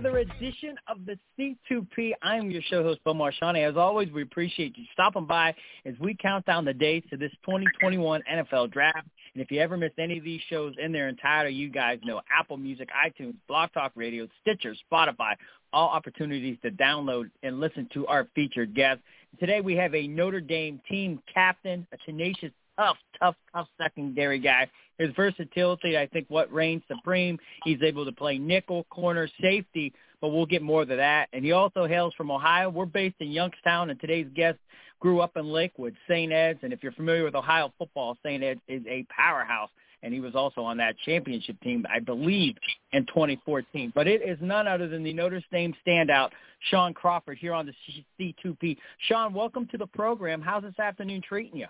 [0.00, 2.12] Another edition of the C2P.
[2.22, 3.68] I'm your show host, Bo Marchionte.
[3.68, 5.54] As always, we appreciate you stopping by
[5.84, 9.06] as we count down the days to this 2021 NFL Draft.
[9.34, 12.22] And if you ever missed any of these shows in their entirety, you guys know
[12.34, 15.34] Apple Music, iTunes, Blog Talk Radio, Stitcher, Spotify,
[15.70, 19.02] all opportunities to download and listen to our featured guests.
[19.38, 24.68] Today we have a Notre Dame team captain, a tenacious, tough, tough, tough secondary guy.
[24.98, 27.38] His versatility, I think, what reigns supreme.
[27.64, 31.28] He's able to play nickel, corner, safety, but we'll get more to that.
[31.32, 32.70] And he also hails from Ohio.
[32.70, 34.58] We're based in Youngstown, and today's guest
[34.98, 36.32] grew up in Lakewood, St.
[36.32, 36.60] Ed's.
[36.62, 38.42] And if you're familiar with Ohio football, St.
[38.42, 39.70] Ed's is a powerhouse.
[40.02, 42.56] And he was also on that championship team, I believe,
[42.92, 43.92] in 2014.
[43.94, 46.30] But it is none other than the Notre Dame standout,
[46.70, 47.74] Shaun Crawford, here on the
[48.18, 48.78] C2P.
[49.08, 50.40] Shaun, welcome to the program.
[50.40, 51.66] How's this afternoon treating you?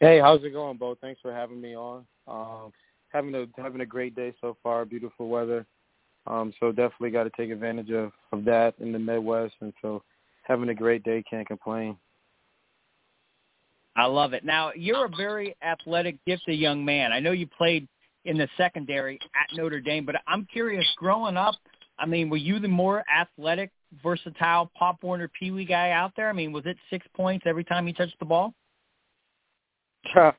[0.00, 0.96] Hey, how's it going, Bo?
[0.98, 2.06] Thanks for having me on.
[2.26, 2.72] Um,
[3.10, 4.86] having a having a great day so far.
[4.86, 5.66] Beautiful weather.
[6.26, 10.02] Um, so definitely got to take advantage of of that in the Midwest, and so
[10.42, 11.22] having a great day.
[11.28, 11.98] Can't complain.
[13.94, 14.42] I love it.
[14.42, 17.12] Now you're a very athletic, gifted young man.
[17.12, 17.86] I know you played
[18.24, 20.86] in the secondary at Notre Dame, but I'm curious.
[20.96, 21.56] Growing up,
[21.98, 23.70] I mean, were you the more athletic,
[24.02, 26.30] versatile Pop Warner Pee Wee guy out there?
[26.30, 28.54] I mean, was it six points every time you touched the ball?
[30.16, 30.32] uh,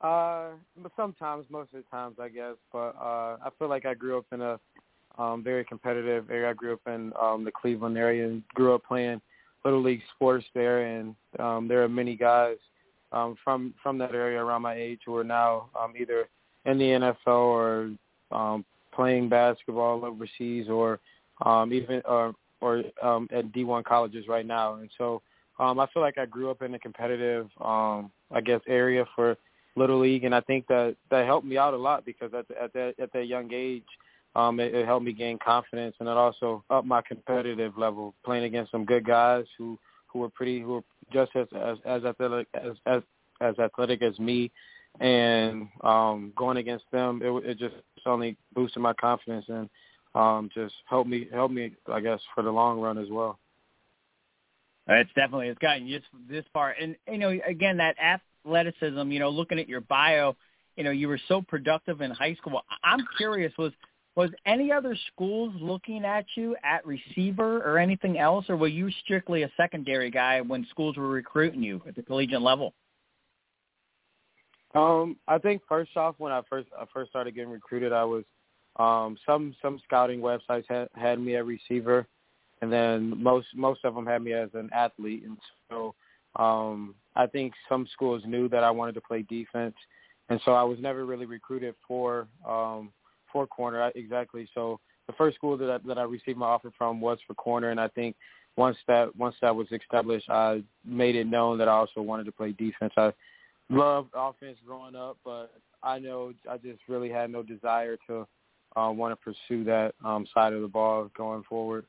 [0.00, 2.54] but sometimes, most of the times, I guess.
[2.72, 4.58] But uh, I feel like I grew up in a
[5.18, 6.50] um, very competitive area.
[6.50, 9.20] I grew up in um, the Cleveland area and grew up playing
[9.64, 10.82] little league sports there.
[10.82, 12.56] And um, there are many guys
[13.12, 16.28] um, from from that area around my age who are now um, either
[16.64, 17.90] in the NFL or
[18.32, 20.98] um, playing basketball overseas, or
[21.44, 24.74] um, even or or um, at D1 colleges right now.
[24.74, 25.22] And so
[25.58, 29.36] um, I feel like I grew up in a competitive, um, I guess, area for
[29.76, 32.72] little league, and I think that that helped me out a lot because at at
[32.72, 33.84] that at that young age,
[34.36, 38.44] um, it, it helped me gain confidence, and it also upped my competitive level, playing
[38.44, 42.48] against some good guys who who were pretty who were just as as, as athletic
[42.54, 43.02] as, as
[43.40, 44.50] as athletic as me,
[45.00, 47.74] and um, going against them, it, it just
[48.06, 49.68] only boosted my confidence and
[50.14, 53.38] um, just helped me helped me, I guess, for the long run as well.
[54.86, 59.10] It's definitely it's gotten just this far, and you know, again, that athleticism.
[59.10, 60.36] You know, looking at your bio,
[60.76, 62.60] you know, you were so productive in high school.
[62.82, 63.72] I'm curious, was
[64.14, 68.90] was any other schools looking at you at receiver or anything else, or were you
[69.02, 72.74] strictly a secondary guy when schools were recruiting you at the collegiate level?
[74.74, 78.24] Um, I think first off, when I first I first started getting recruited, I was
[78.76, 82.06] um, some some scouting websites had, had me at receiver
[82.62, 85.36] and then most most of them had me as an athlete, and
[85.70, 85.94] so
[86.36, 89.74] um, I think some schools knew that I wanted to play defense,
[90.28, 92.92] and so I was never really recruited for um,
[93.32, 94.48] for corner exactly.
[94.54, 97.70] So the first school that I, that I received my offer from was for corner,
[97.70, 98.16] and I think
[98.56, 102.32] once that once that was established, I made it known that I also wanted to
[102.32, 102.92] play defense.
[102.96, 103.12] I
[103.70, 108.26] loved offense growing up, but I know I just really had no desire to
[108.76, 111.84] uh, want to pursue that um, side of the ball going forward.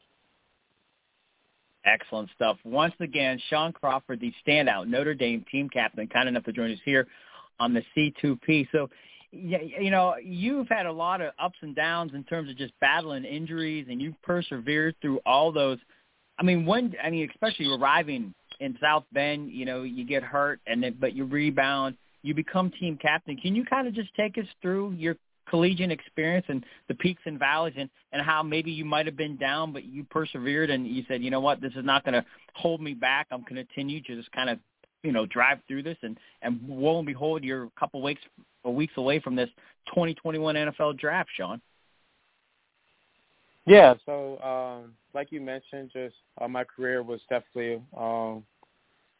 [1.86, 2.58] Excellent stuff.
[2.64, 6.80] Once again, Shaun Crawford, the standout Notre Dame team captain, kind enough to join us
[6.84, 7.08] here
[7.60, 8.68] on the C2P.
[8.72, 8.90] So,
[9.32, 13.24] you know, you've had a lot of ups and downs in terms of just battling
[13.24, 15.78] injuries, and you've persevered through all those.
[16.40, 20.62] I mean, when I mean, especially arriving in South Bend, you know, you get hurt,
[20.66, 23.38] and then but you rebound, you become team captain.
[23.38, 25.18] Can you kind of just take us through your
[25.56, 29.38] collegiate experience and the peaks and valleys and, and how maybe you might have been
[29.38, 32.26] down, but you persevered and you said, you know what, this is not going to
[32.56, 33.28] hold me back.
[33.32, 34.60] I'm going to continue to just kind of,
[35.02, 35.96] you know, drive through this.
[36.02, 38.22] And, and lo and behold, you're a couple weeks
[38.66, 39.50] or weeks away from this
[39.88, 41.62] 2021 NFL draft, Shaun.
[43.66, 48.44] Yeah, so um, like you mentioned, just uh, my career was definitely um,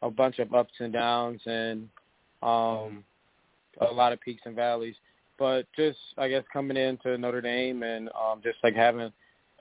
[0.02, 1.88] a bunch of ups and downs and
[2.44, 3.06] um,
[3.80, 4.96] a lot of peaks and valleys
[5.38, 9.12] but just I guess coming into Notre Dame and um, just like having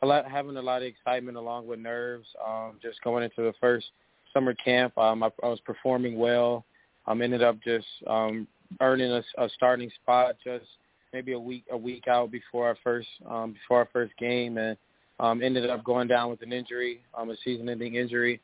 [0.02, 2.26] a lot having a lot of excitement along with nerves.
[2.44, 3.86] Um, just going into the first
[4.32, 6.64] summer camp, um, I, I was performing well.
[7.06, 8.46] Um, ended up just um,
[8.80, 10.64] earning a, a starting spot just
[11.12, 14.76] maybe a week a week out before our first um, before our first game, and
[15.20, 18.40] um, ended up going down with an injury, um, a season-ending injury.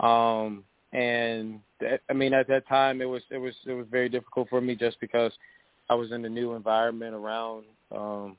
[0.00, 1.60] Um, and
[2.08, 4.74] I mean, at that time, it was it was it was very difficult for me
[4.74, 5.32] just because
[5.88, 8.36] I was in a new environment around um,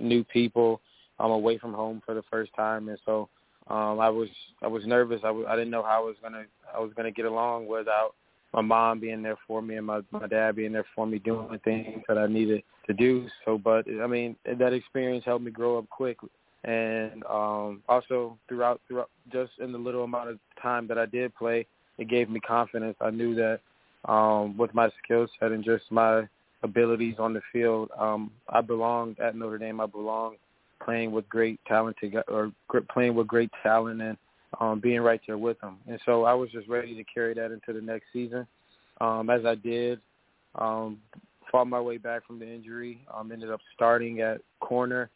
[0.00, 0.80] new people.
[1.18, 3.28] I'm away from home for the first time, and so
[3.68, 4.28] um, I was
[4.62, 5.20] I was nervous.
[5.24, 8.14] I w- I didn't know how I was gonna I was gonna get along without
[8.52, 11.48] my mom being there for me and my my dad being there for me doing
[11.50, 13.28] the things that I needed to do.
[13.44, 16.18] So, but I mean, that experience helped me grow up quick,
[16.64, 21.34] and um, also throughout throughout just in the little amount of time that I did
[21.34, 21.66] play,
[21.98, 22.96] it gave me confidence.
[23.00, 23.60] I knew that
[24.10, 26.26] um, with my skill set and just my
[26.62, 29.80] abilities on the field, um, I belonged at Notre Dame.
[29.80, 30.38] I belonged
[30.84, 32.52] playing with great talented or
[32.92, 34.16] playing with great talent and
[34.60, 35.78] um, being right there with them.
[35.86, 38.46] And so I was just ready to carry that into the next season.
[39.00, 40.00] Um, as I did,
[40.56, 40.98] um,
[41.50, 43.00] fought my way back from the injury.
[43.14, 45.10] Um, ended up starting at corner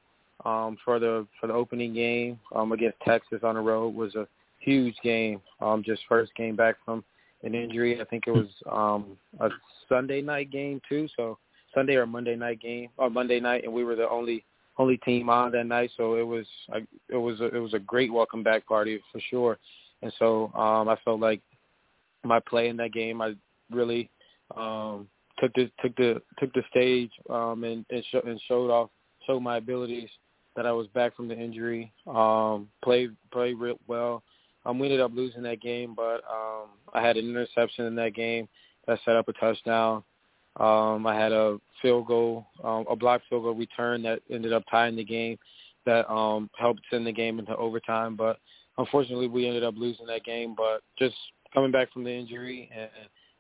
[0.45, 3.95] um, for the for the opening game um, against Texas on the road.
[3.95, 4.27] Was a
[4.59, 5.41] huge game.
[5.61, 7.05] Um, just first game back from
[7.43, 8.01] an injury.
[8.01, 9.49] I think it was um, a
[9.89, 11.09] Sunday night game too.
[11.17, 11.39] So
[11.75, 14.45] Sunday or Monday night game or Monday night, and we were the only
[14.79, 15.91] only team on that night.
[15.97, 16.47] So it was
[17.09, 19.59] it was a, it was a great welcome back party for sure.
[20.03, 21.41] And so um, I felt like
[22.25, 23.35] my play in that game, I
[23.71, 24.11] really
[24.57, 25.09] um,
[25.39, 28.91] took the took the took the stage um, and and, show, and showed off
[29.27, 30.09] showed my abilities
[30.57, 31.93] that I was back from the injury.
[32.07, 34.23] Um, played played real well.
[34.65, 38.15] Um, we ended up losing that game, but um, I had an interception in that
[38.15, 38.49] game
[38.87, 40.03] that set up a touchdown.
[40.59, 44.65] Um, I had a field goal, um, a blocked field goal return that ended up
[44.71, 45.39] tying the game,
[45.87, 48.17] that um, helped send the game into overtime.
[48.17, 48.39] But
[48.79, 50.55] unfortunately, we ended up losing that game.
[50.57, 51.17] But just
[51.53, 52.91] coming back from the injury and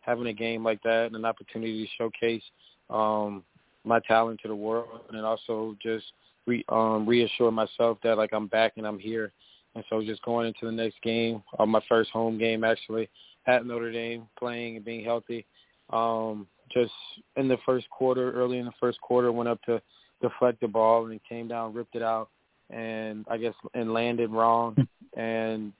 [0.00, 2.42] having a game like that and an opportunity to showcase
[2.90, 3.44] um,
[3.84, 6.04] my talent to the world, and also just
[6.46, 9.32] re, um, reassure myself that like I'm back and I'm here.
[9.74, 13.08] And so just going into the next game, uh, my first home game actually
[13.46, 15.46] at Notre Dame, playing and being healthy.
[15.90, 16.92] Um, just
[17.36, 19.80] in the first quarter, early in the first quarter, went up to
[20.20, 22.28] deflect the ball and came down, ripped it out,
[22.70, 24.76] and I guess and landed wrong.
[25.14, 25.74] And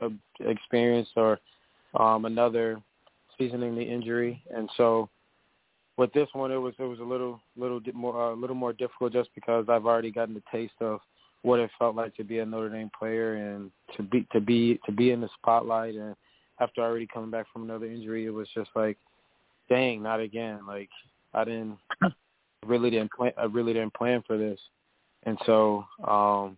[0.00, 0.08] uh,
[0.40, 1.38] experienced or
[1.98, 2.82] um, another
[3.38, 5.08] seasoning the injury, and so
[5.96, 8.72] with this one it was it was a little little more a uh, little more
[8.72, 11.00] difficult just because I've already gotten the taste of
[11.44, 14.80] what it felt like to be a Notre Dame player and to be to be
[14.86, 16.14] to be in the spotlight and
[16.60, 18.96] after already coming back from another injury it was just like
[19.68, 20.90] dang not again like
[21.32, 21.78] I didn't
[22.66, 24.58] really didn't plan I really didn't plan for this
[25.24, 26.56] and so um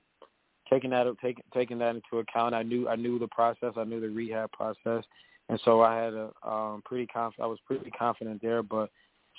[0.70, 4.00] taking that taking taking that into account I knew I knew the process I knew
[4.00, 5.04] the rehab process
[5.48, 8.62] and so I had a um, pretty conf- I was pretty confident there.
[8.62, 8.90] But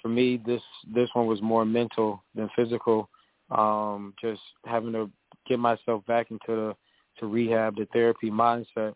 [0.01, 0.61] for me, this
[0.93, 3.09] this one was more mental than physical.
[3.51, 5.09] Um, just having to
[5.47, 6.75] get myself back into the
[7.19, 8.93] to rehab, the therapy mindset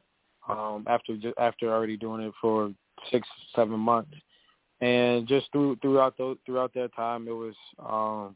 [0.47, 2.71] um, after after already doing it for
[3.11, 4.13] six seven months,
[4.81, 8.35] and just through throughout those, throughout that time, it was um,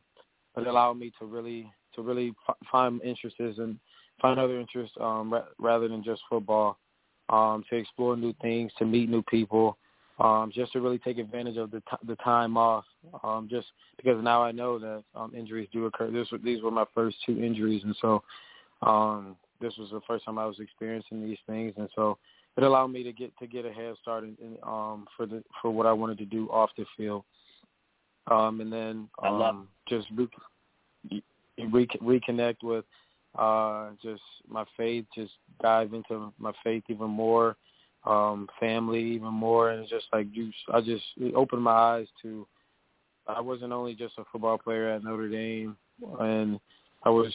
[0.58, 2.34] it allowed me to really to really
[2.72, 3.78] find interests and
[4.22, 6.78] find other interests um, ra- rather than just football
[7.30, 9.78] um, to explore new things, to meet new people,
[10.20, 12.86] um, just to really take advantage of the t- the time off.
[13.24, 13.68] Um, just
[13.98, 16.12] because now I know that um, injuries do occur.
[16.12, 18.24] This these were my first two injuries, and so
[18.82, 22.18] um, this was the first time I was experiencing these things, and so
[22.58, 25.44] it allowed me to get to get a head start in, in, um, for the
[25.62, 27.24] for what I wanted to do off the field.
[28.28, 31.22] Um, and then um, just re-
[31.72, 32.86] re- reconnect with
[33.38, 37.56] uh, just my faith, just dive into my faith even more,
[38.06, 41.04] um, family even more, and just like you, I just
[41.36, 42.48] opened my eyes to.
[43.28, 45.76] I wasn't only just a football player at Notre Dame,
[46.20, 46.60] and
[47.04, 47.34] I was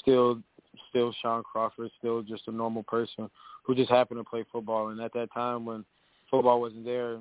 [0.00, 0.40] still
[0.88, 3.28] still Shaun Crawford, still just a normal person
[3.64, 4.88] who just happened to play football.
[4.88, 5.84] And at that time when
[6.30, 7.18] football wasn't there,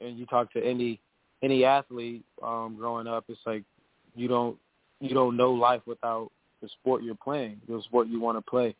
[0.00, 1.00] and you talk to any
[1.42, 3.62] any athlete um, growing up, it's like
[4.14, 4.56] you don't
[5.00, 6.30] you don't know life without
[6.62, 8.74] the sport you're playing, the sport you want to play.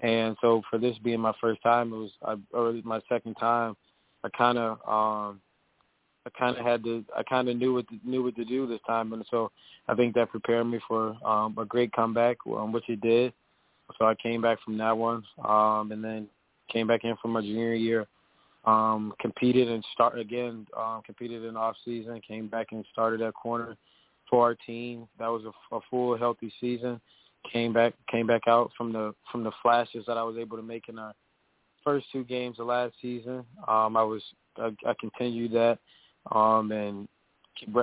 [0.00, 3.76] And so for this being my first time, it was I, or my second time.
[4.22, 5.40] I kind of um,
[6.26, 8.66] I kind of had to I kind of knew what to, knew what to do
[8.66, 9.50] this time, and so
[9.88, 13.32] I think that prepared me for um, a great comeback, um, which it did.
[13.98, 16.26] So I came back from that one, um, and then
[16.72, 18.06] came back in for my junior year.
[18.64, 20.66] Um, competed and start again.
[20.76, 22.20] Um, competed in off season.
[22.26, 23.76] Came back and started at corner
[24.30, 25.06] for our team.
[25.18, 26.98] That was a, a full healthy season.
[27.52, 30.62] Came back came back out from the from the flashes that I was able to
[30.62, 31.14] make in our
[31.82, 33.44] first two games of last season.
[33.68, 34.22] Um, I was
[34.56, 35.78] I, I continued that
[36.32, 37.08] um, and,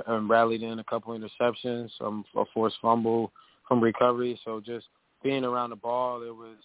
[0.06, 3.32] and rallied in a couple interceptions, um, a forced fumble
[3.68, 4.38] from recovery.
[4.44, 4.86] So just
[5.22, 6.56] being around the ball, it was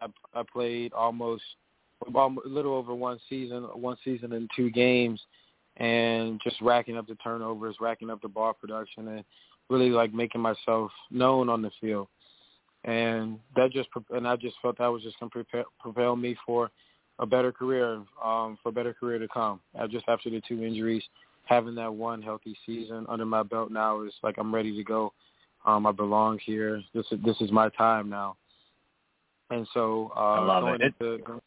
[0.00, 1.42] I, I played almost
[2.06, 5.20] a little over one season, one season and two games,
[5.76, 9.24] and just racking up the turnovers, racking up the ball production, and
[9.68, 12.08] really like making myself known on the field.
[12.84, 16.36] And that just and I just felt that was just going to prepare, propel me
[16.46, 16.70] for
[17.18, 19.60] a better career, um, for a better career to come.
[19.90, 21.02] Just after the two injuries,
[21.44, 25.12] having that one healthy season under my belt now is like I'm ready to go.
[25.66, 26.82] Um, I belong here.
[26.94, 28.36] This is this is my time now.
[29.50, 30.94] And so uh, I love going it.
[31.00, 31.40] into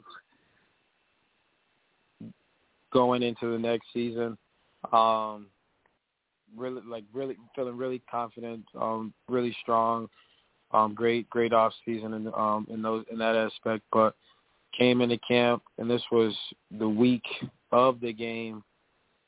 [2.91, 4.37] going into the next season,
[4.91, 5.47] um,
[6.55, 10.09] really like really feeling really confident, um, really strong,
[10.71, 13.83] um, great great off season in um in those in that aspect.
[13.91, 14.15] But
[14.77, 16.33] came into camp and this was
[16.79, 17.25] the week
[17.71, 18.63] of the game.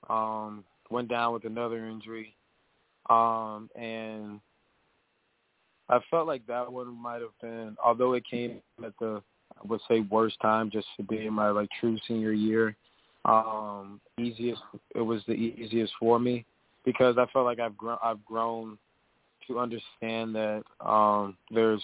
[0.09, 2.35] Um, went down with another injury.
[3.09, 4.39] Um, and
[5.89, 9.21] I felt like that one might have been although it came at the
[9.57, 12.75] I would say worst time just to be in my like true senior year.
[13.25, 14.61] Um, easiest
[14.95, 16.45] it was the easiest for me
[16.85, 18.77] because I felt like I've grown I've grown
[19.47, 21.83] to understand that um, there's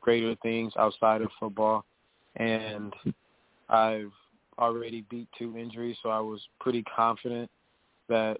[0.00, 1.84] greater things outside of football,
[2.36, 2.92] and
[3.68, 4.12] I've
[4.58, 7.50] already beat two injuries, so I was pretty confident
[8.08, 8.38] that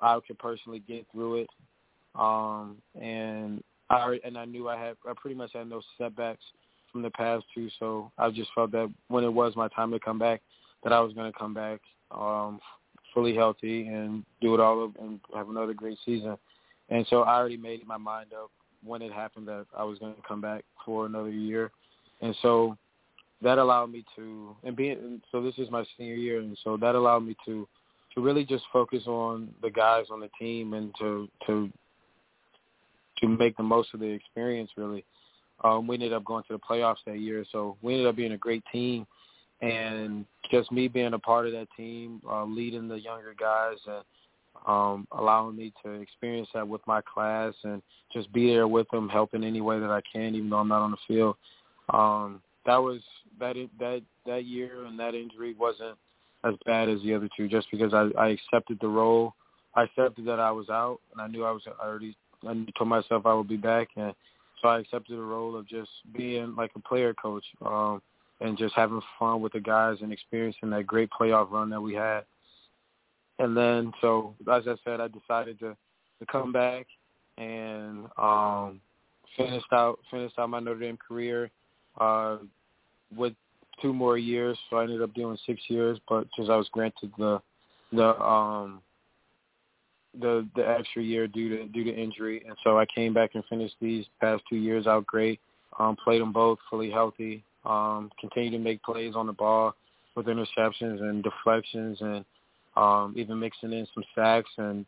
[0.00, 1.50] I could personally get through it.
[2.14, 6.44] Um, and I and I knew I had I pretty much had no setbacks
[6.90, 10.00] from the past two, so I just felt that when it was my time to
[10.00, 10.40] come back,
[10.82, 12.60] that I was going to come back um,
[13.16, 16.36] fully healthy and do it all and have another great season.
[16.90, 18.50] And so I already made my mind up
[18.84, 21.70] when it happened that I was going to come back for another year.
[22.20, 22.76] And so
[23.40, 26.94] that allowed me to and being so this is my senior year and so that
[26.94, 27.66] allowed me to
[28.14, 31.70] to really just focus on the guys on the team and to to
[33.18, 35.04] to make the most of the experience really.
[35.64, 38.32] Um we ended up going to the playoffs that year so we ended up being
[38.32, 39.06] a great team
[39.60, 44.04] and just me being a part of that team, uh, leading the younger guys and
[44.66, 47.82] um, allowing me to experience that with my class and
[48.12, 50.82] just be there with them, helping any way that I can, even though I'm not
[50.82, 51.36] on the field.
[51.90, 53.00] Um, that was
[53.38, 55.96] that that that year and that injury wasn't
[56.44, 59.34] as bad as the other two, just because I, I accepted the role.
[59.74, 62.16] I accepted that I was out, and I knew I was I already.
[62.46, 64.14] I told myself I would be back, and
[64.60, 67.44] so I accepted the role of just being like a player coach.
[67.64, 68.02] Um,
[68.40, 71.94] and just having fun with the guys and experiencing that great playoff run that we
[71.94, 72.24] had.
[73.38, 75.76] And then, so as I said, I decided to
[76.18, 76.86] to come back
[77.36, 78.80] and um,
[79.36, 81.50] finished out finished out my Notre Dame career
[82.00, 82.38] uh,
[83.14, 83.34] with
[83.82, 84.58] two more years.
[84.70, 87.40] So I ended up doing six years, but just I was granted the
[87.92, 88.80] the um,
[90.18, 93.44] the the extra year due to due to injury, and so I came back and
[93.48, 95.40] finished these past two years out great.
[95.78, 99.74] Um, played them both fully healthy, um, continue to make plays on the ball
[100.14, 102.24] with interceptions and deflections and
[102.76, 104.86] um, even mixing in some sacks and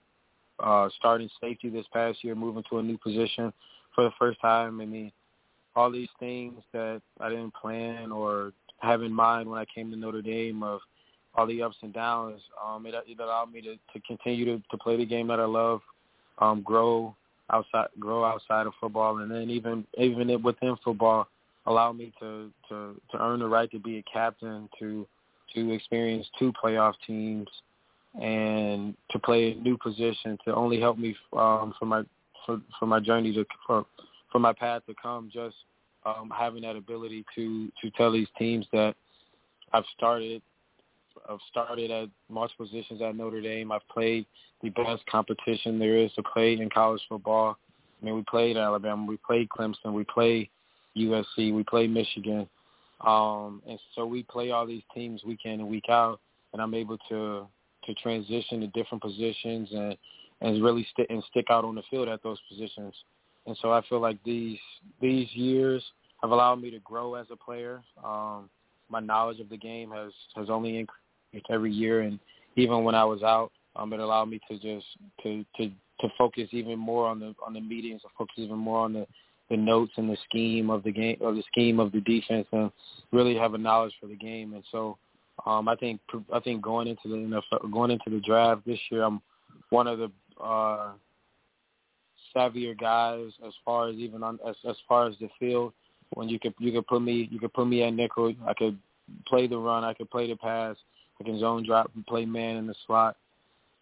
[0.61, 3.53] uh, starting safety this past year, moving to a new position
[3.95, 4.81] for the first time.
[4.81, 5.13] I mean,
[5.77, 9.97] all these things that I didn't plan or have in mind when I came to
[9.97, 10.81] Notre Dame of
[11.35, 14.79] all the ups and downs, um, it, it allowed me to, to continue to, to
[14.79, 15.81] play the game that I love,
[16.39, 17.15] um, grow
[17.51, 21.29] outside, grow outside of football, and then even even within football,
[21.67, 25.07] allow me to, to, to earn the right to be a captain, to
[25.55, 27.49] to experience two playoff teams,
[28.21, 32.03] and to play a new position to only help me um, for my
[32.45, 33.87] for, for my journey to for,
[34.31, 35.31] for my path to come.
[35.33, 35.57] Just
[36.05, 38.95] um, having that ability to to tell these teams that
[39.73, 40.43] I've started
[41.29, 43.73] I've started at multiple positions at Notre Dame.
[43.73, 44.27] I've played
[44.63, 47.57] the best competition there is to play in college football.
[48.01, 50.49] I mean, we played Alabama, we played Clemson, we played
[50.99, 52.49] USC, we play Michigan,
[53.01, 56.21] um, and so we play all these teams week in and week out,
[56.53, 57.47] and I'm able to
[57.85, 59.97] to transition to different positions and
[60.41, 62.95] and really stick and stick out on the field at those positions.
[63.47, 64.59] And so I feel like these
[65.01, 65.83] these years
[66.23, 67.81] have allowed me to grow as a player.
[68.05, 68.51] Um,
[68.91, 72.19] my knowledge of the game has has only increased every year, and
[72.57, 74.87] even when I was out, um, it allowed me to just
[75.23, 78.81] to to to focus even more on the on the meetings, to focus even more
[78.81, 79.07] on the
[79.51, 82.71] the notes and the scheme of the game or the scheme of the defense and
[83.13, 84.53] really have a knowledge for the game.
[84.55, 84.99] And so
[85.47, 86.01] um, I think
[86.33, 89.21] I think going into the NFL, going into the draft this year, I'm
[89.71, 90.11] one of the
[90.43, 90.91] uh,
[92.35, 95.73] savvier guys as far as even on as as far as the field.
[96.15, 98.79] When you could you could put me you could put me at nickel, I could
[99.27, 100.77] play the run, I could play the pass,
[101.21, 103.17] I can zone drop and play man in the slot,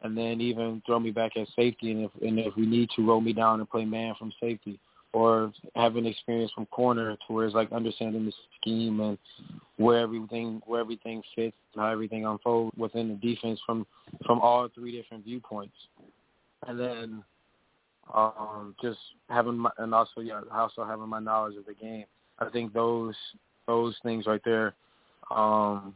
[0.02, 1.92] and then even throw me back at safety.
[1.92, 4.78] And if and if we need to roll me down and play man from safety,
[5.12, 9.18] or having experience from corner to where it's like understanding the scheme and
[9.76, 13.86] where everything where everything fits and how everything unfolds within the defense from
[14.24, 15.74] from all three different viewpoints.
[16.66, 17.24] And then
[18.14, 18.98] um just
[19.28, 22.04] having my and also yeah also having my knowledge of the game.
[22.38, 23.14] I think those
[23.66, 24.74] those things right there
[25.30, 25.94] um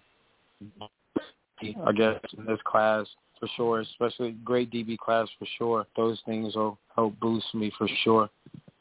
[1.62, 3.06] I guess in this class
[3.38, 5.86] for sure, especially great DB class for sure.
[5.96, 8.28] Those things will help boost me for sure.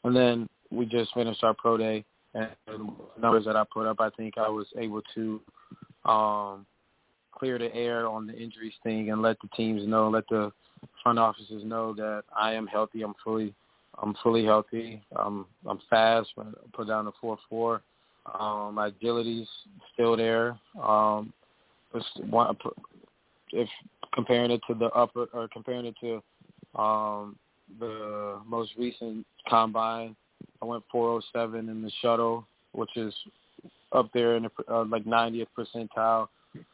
[0.04, 2.04] And then we just finished our pro day,
[2.34, 5.40] and the numbers that I put up, I think I was able to
[6.04, 6.66] um,
[7.32, 10.52] clear the air on the injuries thing and let the teams know, let the
[11.02, 13.02] front offices know that I am healthy.
[13.02, 13.54] I'm fully,
[14.02, 15.02] I'm fully healthy.
[15.16, 16.28] I'm, I'm fast.
[16.38, 17.82] I put down the four four.
[18.38, 19.48] Um, my agility's
[19.92, 20.58] still there.
[20.80, 21.32] Um,
[23.52, 23.68] if
[24.12, 27.36] comparing it to the upper or comparing it to um,
[27.78, 30.16] the most recent combine.
[30.62, 33.14] I went 407 in the shuttle, which is
[33.92, 36.28] up there in the uh, like 90th percentile,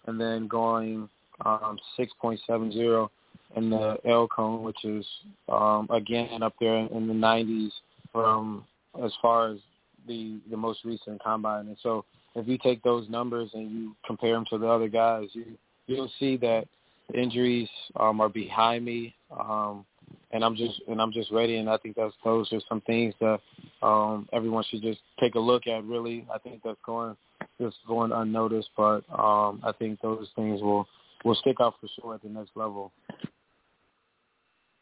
[0.06, 1.08] and then going
[1.44, 3.08] um, 6.70
[3.56, 5.04] in the L cone, which is
[5.48, 7.70] um, again up there in the 90s
[8.12, 8.64] from
[9.02, 9.58] as far as
[10.06, 11.66] the the most recent combine.
[11.68, 15.28] And so, if you take those numbers and you compare them to the other guys,
[15.32, 15.44] you
[15.86, 16.66] you'll see that
[17.14, 19.14] injuries um, are behind me.
[19.30, 19.84] Um,
[20.32, 21.56] and I'm just and I'm just ready.
[21.56, 23.40] And I think that's those are some things that
[23.82, 25.84] um, everyone should just take a look at.
[25.84, 27.16] Really, I think that's going
[27.60, 30.86] just going unnoticed, but um, I think those things will
[31.24, 32.92] will stick out for sure at the next level.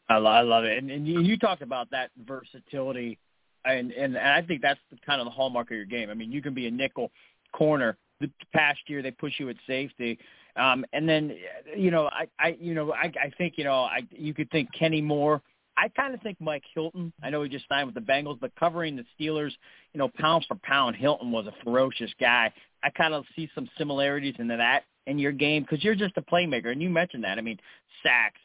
[0.09, 3.17] I, I love it, and, and you, talked about that versatility,
[3.63, 6.09] and, and and I think that's the, kind of the hallmark of your game.
[6.09, 7.11] I mean, you can be a nickel
[7.53, 7.97] corner.
[8.21, 10.19] The past year they push you at safety.
[10.55, 11.35] Um, and then,
[11.75, 14.69] you know, I, I, you know, I, I think, you know, I, you could think
[14.77, 15.41] Kenny Moore.
[15.77, 17.11] I kind of think Mike Hilton.
[17.21, 19.51] I know he just signed with the Bengals, but covering the Steelers,
[19.93, 22.53] you know, pound for pound, Hilton was a ferocious guy.
[22.81, 26.21] I kind of see some similarities into that in your game because you're just a
[26.21, 27.37] playmaker, and you mentioned that.
[27.37, 27.59] I mean,
[28.03, 28.39] sacks,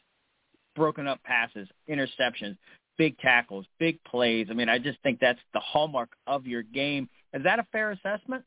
[0.75, 2.57] broken up passes, interceptions,
[2.97, 4.47] big tackles, big plays.
[4.49, 7.09] I mean, I just think that's the hallmark of your game.
[7.33, 8.43] Is that a fair assessment?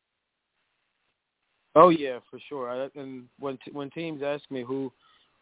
[1.75, 2.69] Oh yeah, for sure.
[2.69, 4.91] I, and when t- when teams ask me who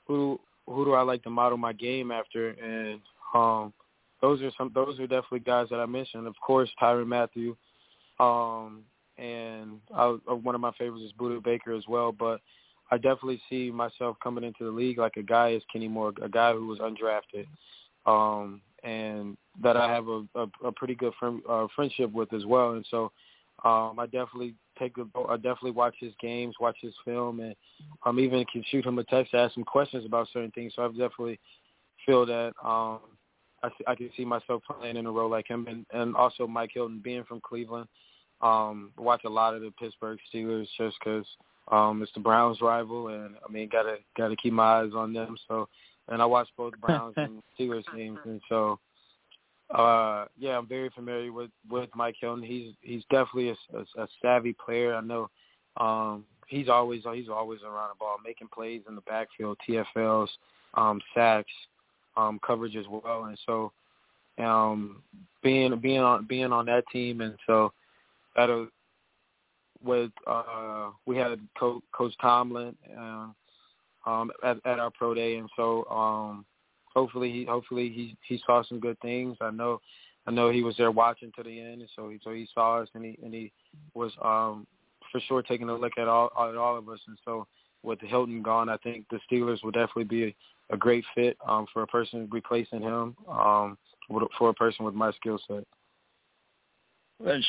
[0.07, 2.99] who who do I like to model my game after, and
[3.33, 3.73] um,
[4.21, 6.27] those are some those are definitely guys that I mentioned.
[6.27, 7.55] Of course, Tyrann Mathieu,
[8.19, 8.83] um,
[9.17, 12.11] and I, uh, one of my favorites is Budda Baker as well.
[12.11, 12.41] But
[12.89, 16.29] I definitely see myself coming into the league like a guy is Kenny Moore, a
[16.29, 17.45] guy who was undrafted,
[18.05, 22.45] um, and that I have a, a, a pretty good friend, uh, friendship with as
[22.45, 22.71] well.
[22.71, 23.11] And so
[23.63, 27.55] um, I definitely take a, I definitely watch his games, watch his film, and
[28.05, 30.73] um, even can shoot him a text, to ask him questions about certain things.
[30.75, 31.39] So I definitely
[32.05, 32.99] feel that um,
[33.63, 36.71] I, I can see myself playing in a role like him, and, and also Mike
[36.73, 37.87] Hilton being from Cleveland.
[38.41, 41.25] Um, watch a lot of the Pittsburgh Steelers just because
[41.71, 45.37] um, it's the Browns' rival, and I mean, gotta gotta keep my eyes on them.
[45.47, 45.69] So,
[46.09, 48.79] and I watch both Browns and Steelers games, and so
[49.73, 52.43] uh, yeah, I'm very familiar with with Mike Hilton.
[52.43, 54.95] He's he's definitely a, a, a savvy player.
[54.95, 55.29] I know
[55.77, 60.27] um, he's always he's always around the ball, making plays in the backfield, TFLs,
[60.75, 61.51] um, sacks,
[62.15, 63.25] um, coverage as well.
[63.25, 63.71] And so,
[64.37, 65.01] um,
[65.41, 67.73] being being on being on that team, and so
[68.35, 68.65] that uh,
[69.83, 73.27] with uh, we had Coach, Coach Tomlin uh,
[74.05, 76.45] um, at, at our pro day, and so um,
[76.95, 79.37] hopefully he hopefully he he saw some good things.
[79.41, 79.79] I know
[80.25, 82.81] I know he was there watching to the end, and so he so he saw
[82.81, 83.51] us and he and he
[83.93, 84.67] was um
[85.11, 86.99] for sure taking a look at all at all of us.
[87.07, 87.47] And so
[87.83, 90.35] with Hilton gone, I think the Steelers will definitely be a,
[90.75, 93.77] a great fit um for a person replacing him um
[94.37, 95.63] for a person with my skill set.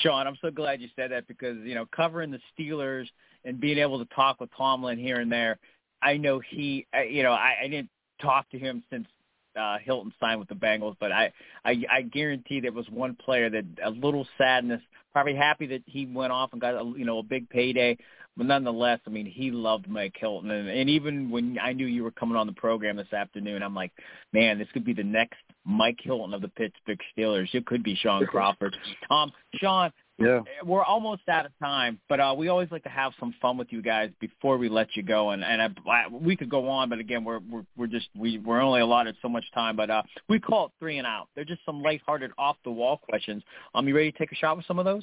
[0.03, 3.07] Shaun, I'm so glad you said that because you know covering the Steelers
[3.45, 5.59] and being able to talk with Tomlin here and there,
[6.03, 9.07] I know he, you know, I, I didn't talk to him since
[9.57, 11.33] uh, Hilton signed with the Bengals, but I,
[11.65, 14.81] I I guarantee there was one player that a little sadness,
[15.13, 17.97] probably happy that he went off and got a, you know a big payday,
[18.37, 22.05] but nonetheless, I mean he loved Mike Hilton, and, and even when I knew you
[22.05, 23.93] were coming on the program this afternoon, I'm like,
[24.33, 27.55] man, this could be the next Mike Hilton of the Pittsburgh Steelers.
[27.55, 28.77] It could be Shaun Crawford.
[29.11, 30.41] Um, Shaun, yeah.
[30.65, 33.69] we're almost out of time, but uh, we always like to have some fun with
[33.71, 35.31] you guys before we let you go.
[35.31, 38.39] And and I, I, we could go on, but again, we're we're we're just we
[38.39, 39.77] we're only allotted so much time.
[39.77, 41.29] But uh, we call it three and out.
[41.35, 43.43] They're just some lighthearted, off the wall questions.
[43.75, 45.03] Um, you ready to take a shot with some of those?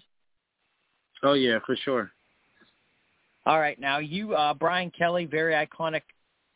[1.24, 2.12] Oh yeah, for sure.
[3.46, 6.02] All right, now you, uh, Brian Kelly, very iconic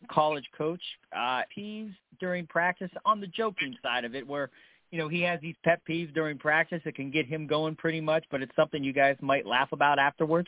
[0.09, 0.81] college coach.
[1.15, 4.49] Uh, peeves during practice on the joking side of it, where
[4.91, 8.01] you know, he has these pet peeves during practice that can get him going pretty
[8.01, 10.47] much, but it's something you guys might laugh about afterwards.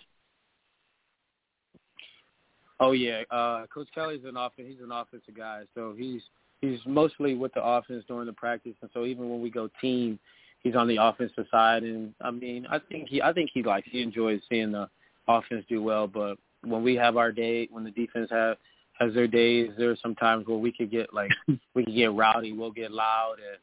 [2.79, 4.67] Oh yeah, uh, Coach Kelly's an offense.
[4.69, 6.21] He's an offensive guy, so he's
[6.61, 10.19] he's mostly with the offense during the practice, and so even when we go team,
[10.59, 11.83] he's on the offensive side.
[11.83, 14.89] And I mean, I think he I think he likes he enjoys seeing the
[15.27, 16.07] offense do well.
[16.07, 18.57] But when we have our day, when the defense have
[18.99, 21.31] has their days, there's some times where we could get like
[21.73, 23.57] we could get rowdy, we'll get loud, and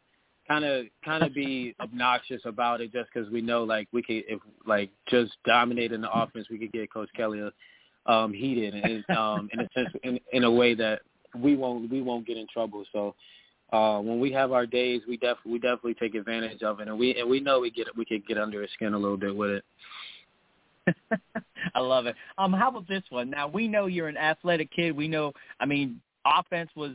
[0.47, 4.23] kind of kind of be obnoxious about it just because we know like we could
[4.29, 7.49] if like just dominating the offense we could get Coach Kelly
[8.07, 11.01] um heated and um in a sense in in a way that
[11.35, 13.15] we won't we won't get in trouble so
[13.73, 16.99] uh when we have our days we definitely we definitely take advantage of it and
[16.99, 19.35] we and we know we get we could get under his skin a little bit
[19.35, 19.65] with it
[21.75, 22.15] I love it.
[22.39, 23.31] Um, how about this one?
[23.31, 24.95] Now we know you're an athletic kid.
[24.95, 26.93] We know, I mean, offense was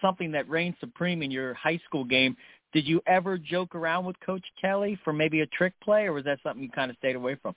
[0.00, 2.36] something that reigned supreme in your high school game.
[2.74, 6.24] Did you ever joke around with Coach Kelly for maybe a trick play, or was
[6.24, 7.54] that something you kind of stayed away from?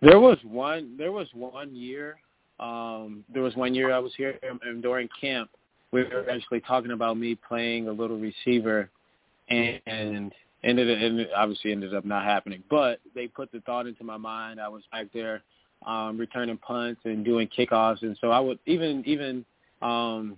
[0.00, 0.96] There was one.
[0.96, 2.18] There was one year.
[2.60, 5.50] Um, there was one year I was here, and during camp,
[5.90, 8.88] we were actually talking about me playing a little receiver,
[9.48, 12.62] and, and ended and obviously ended up not happening.
[12.70, 14.60] But they put the thought into my mind.
[14.60, 15.42] I was back there
[15.84, 19.44] um, returning punts and doing kickoffs, and so I would even even
[19.82, 20.36] um,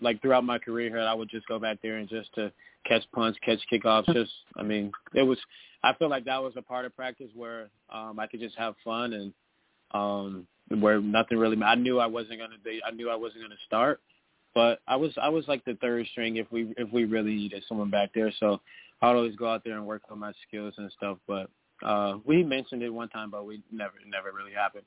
[0.00, 2.52] like throughout my career here, I would just go back there and just to
[2.86, 4.12] catch punts, catch kickoffs.
[4.12, 5.38] Just, I mean, it was.
[5.82, 8.74] I feel like that was a part of practice where um, I could just have
[8.84, 9.32] fun and
[9.92, 10.46] um,
[10.80, 11.62] where nothing really.
[11.62, 12.58] I knew I wasn't gonna.
[12.64, 14.00] Be, I knew I wasn't gonna start,
[14.54, 15.12] but I was.
[15.20, 18.32] I was like the third string if we if we really needed someone back there.
[18.40, 18.60] So
[19.02, 21.18] I'd always go out there and work on my skills and stuff.
[21.26, 21.50] But
[21.84, 24.84] uh, we mentioned it one time, but we never never really happened.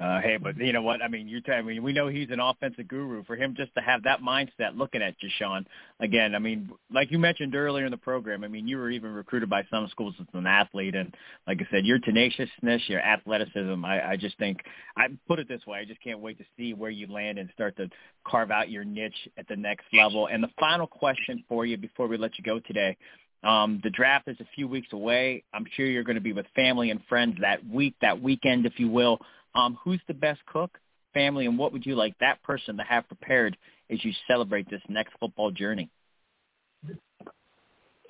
[0.00, 1.02] Uh, hey, but you know what?
[1.02, 3.24] I mean, you're telling me we know he's an offensive guru.
[3.24, 5.66] For him just to have that mindset, looking at you, Shaun,
[5.98, 9.12] again, I mean, like you mentioned earlier in the program, I mean, you were even
[9.12, 11.12] recruited by some schools as an athlete, and
[11.48, 14.60] like I said, your tenaciousness, your athleticism, I, I just think,
[14.96, 17.50] I put it this way, I just can't wait to see where you land and
[17.52, 17.88] start to
[18.24, 20.28] carve out your niche at the next level.
[20.28, 22.96] And the final question for you before we let you go today.
[23.44, 25.44] Um, the draft is a few weeks away.
[25.54, 28.78] I'm sure you're going to be with family and friends that week, that weekend, if
[28.78, 29.18] you will.
[29.54, 30.78] Um, who's the best cook,
[31.14, 33.56] family, and what would you like that person to have prepared
[33.90, 35.90] as you celebrate this next football journey?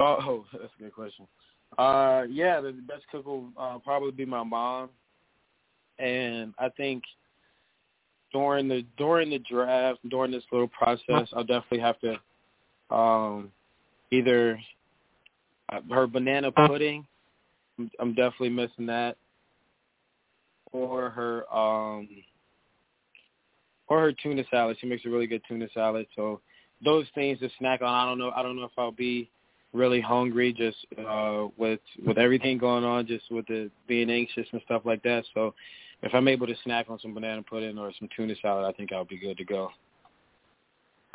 [0.01, 1.27] Oh, that's a good question.
[1.77, 4.89] Uh, yeah, the best cook will uh, probably be my mom,
[5.99, 7.03] and I think
[8.33, 13.53] during the during the draft, during this little process, I'll definitely have to um,
[14.11, 14.59] either
[15.71, 17.07] uh, her banana pudding.
[17.79, 19.17] I'm, I'm definitely missing that
[20.73, 22.09] or her um
[23.89, 24.77] or her tuna salad.
[24.81, 26.07] She makes a really good tuna salad.
[26.15, 26.41] So
[26.85, 27.89] those things to snack on.
[27.89, 28.31] I don't know.
[28.35, 29.31] I don't know if I'll be
[29.73, 30.77] really hungry just
[31.07, 35.25] uh with with everything going on, just with the being anxious and stuff like that.
[35.35, 35.55] So
[36.03, 38.93] if I'm able to snack on some banana pudding or some tuna salad, I think
[38.93, 39.71] I'll be good to go.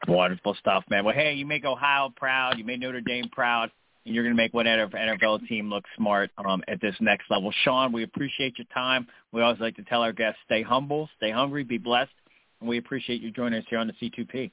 [0.07, 1.05] Wonderful stuff, man.
[1.05, 2.57] Well, hey, you make Ohio proud.
[2.57, 3.71] You made Notre Dame proud
[4.05, 7.51] you're going to make whatever NFL team look smart um, at this next level.
[7.63, 9.07] Shaun, we appreciate your time.
[9.31, 12.11] We always like to tell our guests, stay humble, stay hungry, be blessed,
[12.59, 14.51] and we appreciate you joining us here on the C2P.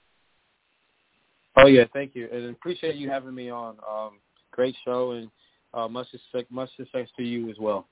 [1.57, 3.77] Oh yeah, thank you, and appreciate you having me on.
[3.89, 4.19] Um,
[4.53, 5.31] great show, and
[5.75, 7.89] uh, much success, much success to you as well.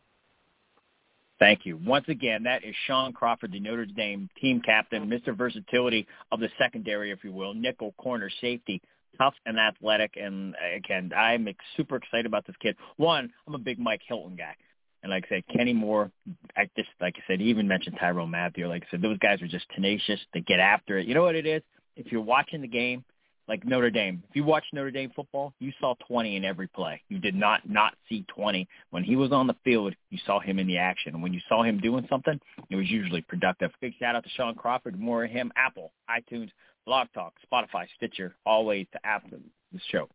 [1.39, 1.79] Thank you.
[1.85, 5.37] Once again, that is Shaun Crawford, the Notre Dame team captain, Mr.
[5.37, 8.83] Versatility of the secondary, if you will, nickel, corner, safety,
[9.19, 10.15] tough and athletic.
[10.17, 12.77] And again, I'm super excited about this kid.
[12.97, 14.55] One, I'm a big Mike Hilton guy.
[15.03, 16.11] And like I said, Kenny Moore,
[16.57, 18.67] I just like I said, even mentioned Tyrann Mathieu.
[18.67, 20.19] Like I said, those guys are just tenacious.
[20.35, 21.07] They get after it.
[21.07, 21.63] You know what it is?
[21.97, 23.05] If you're watching the game,
[23.49, 27.01] like Notre Dame, if you watch Notre Dame football, you saw 20 in every play.
[27.09, 29.95] You did not not see 20 when he was on the field.
[30.11, 32.91] You saw him in the action, and when you saw him doing something, it was
[32.91, 33.71] usually productive.
[33.81, 35.01] Big shout out to Shaun Crawford.
[35.01, 35.51] More of him.
[35.57, 36.51] Apple, iTunes,
[36.89, 39.37] Blog Talk, Spotify, Stitcher, all ways to after
[39.73, 40.09] the show.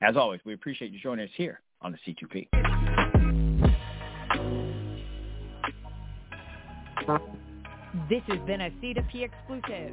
[0.00, 2.48] As always, we appreciate you joining us here on the C2P.
[8.08, 9.92] This has been a C2P exclusive.